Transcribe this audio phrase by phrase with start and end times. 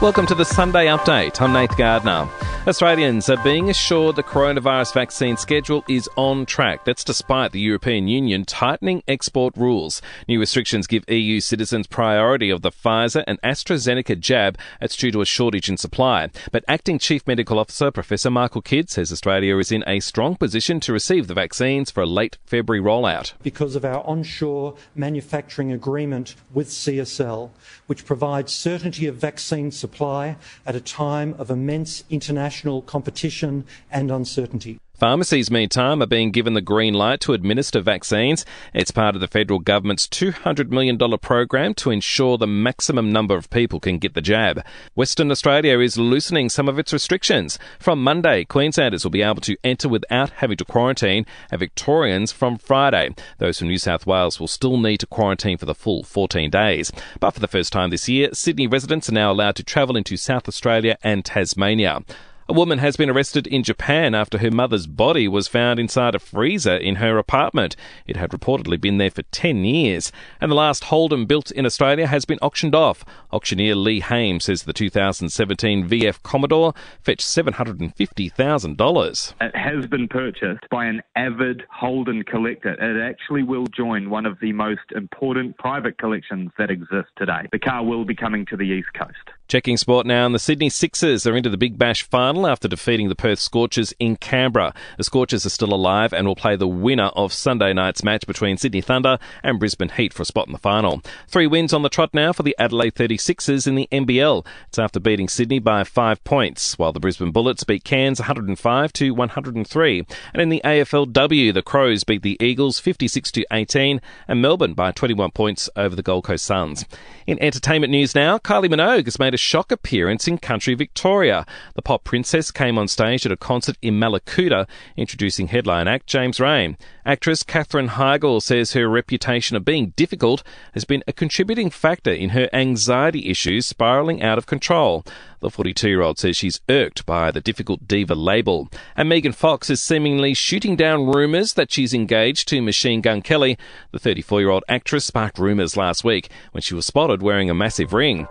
[0.00, 1.40] Welcome to the Sunday Update.
[1.40, 2.28] I'm Nath Gardner.
[2.66, 6.84] Australians are being assured the coronavirus vaccine schedule is on track.
[6.84, 10.02] That's despite the European Union tightening export rules.
[10.26, 14.58] New restrictions give EU citizens priority of the Pfizer and AstraZeneca jab.
[14.82, 16.28] It's due to a shortage in supply.
[16.52, 20.78] But Acting Chief Medical Officer Professor Michael Kidd says Australia is in a strong position
[20.80, 23.32] to receive the vaccines for a late February rollout.
[23.42, 27.50] Because of our onshore manufacturing agreement with CSL,
[27.86, 30.36] which provides certainty of vaccine supply
[30.66, 34.78] at a time of immense international competition and uncertainty.
[34.98, 38.44] Pharmacies, meantime, are being given the green light to administer vaccines.
[38.74, 43.48] It's part of the federal government's $200 million program to ensure the maximum number of
[43.48, 44.60] people can get the jab.
[44.96, 47.60] Western Australia is loosening some of its restrictions.
[47.78, 52.58] From Monday, Queenslanders will be able to enter without having to quarantine, and Victorians from
[52.58, 53.14] Friday.
[53.38, 56.90] Those from New South Wales will still need to quarantine for the full 14 days.
[57.20, 60.16] But for the first time this year, Sydney residents are now allowed to travel into
[60.16, 62.02] South Australia and Tasmania.
[62.50, 66.18] A woman has been arrested in Japan after her mother's body was found inside a
[66.18, 67.76] freezer in her apartment.
[68.06, 70.10] It had reportedly been there for 10 years.
[70.40, 73.04] And the last Holden built in Australia has been auctioned off.
[73.34, 79.34] Auctioneer Lee Hames says the 2017 VF Commodore fetched $750,000.
[79.42, 82.72] It has been purchased by an avid Holden collector.
[82.72, 87.46] It actually will join one of the most important private collections that exist today.
[87.52, 89.18] The car will be coming to the East Coast.
[89.48, 92.68] Checking sport now, and the Sydney Sixers are into the Big Bash final final after
[92.68, 94.72] defeating the Perth Scorchers in Canberra.
[94.96, 98.56] The Scorchers are still alive and will play the winner of Sunday night's match between
[98.56, 101.02] Sydney Thunder and Brisbane Heat for a spot in the final.
[101.26, 104.46] Three wins on the trot now for the Adelaide 36ers in the NBL.
[104.68, 109.10] It's after beating Sydney by five points, while the Brisbane Bullets beat Cairns 105 to
[109.10, 110.06] 103.
[110.32, 114.92] And in the AFLW, the Crows beat the Eagles 56 to 18 and Melbourne by
[114.92, 116.84] 21 points over the Gold Coast Suns.
[117.26, 121.44] In entertainment news now, Kylie Minogue has made a shock appearance in country Victoria.
[121.74, 126.38] The pop princess came on stage at a concert in Mallacoota, introducing headline act James
[126.38, 126.76] Reyne.
[127.06, 130.42] Actress Katherine Heigl says her reputation of being difficult
[130.74, 135.04] has been a contributing factor in her anxiety issues spiralling out of control.
[135.40, 138.68] The 42 year old says she's irked by the difficult diva label.
[138.94, 143.56] And Megan Fox is seemingly shooting down rumours that she's engaged to Machine Gun Kelly.
[143.92, 147.54] The 34 year old actress sparked rumours last week when she was spotted wearing a
[147.54, 148.26] massive ring.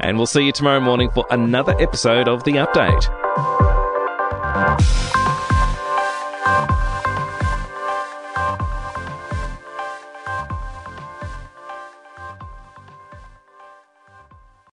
[0.00, 3.21] And we'll see you tomorrow morning for another episode of The Update.
[3.34, 3.61] Thank you.